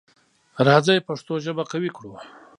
راځی 0.67 1.05
پښتو 1.07 1.33
ژبه 1.45 1.63
قوي 1.71 1.91
کړو. 1.97 2.13